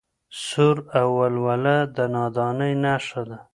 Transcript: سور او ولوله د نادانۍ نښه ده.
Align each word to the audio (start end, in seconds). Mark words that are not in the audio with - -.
سور 0.45 0.77
او 0.99 1.07
ولوله 1.19 1.77
د 1.95 1.97
نادانۍ 2.13 2.73
نښه 2.83 3.21
ده. 3.29 3.37